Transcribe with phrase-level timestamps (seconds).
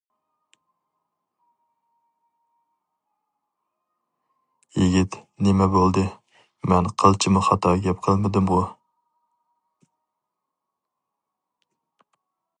[4.79, 6.05] يىگىت: نېمە بولدى؟
[6.73, 8.61] مەن قىلچىمۇ خاتا گەپ قىلمىدىمغۇ.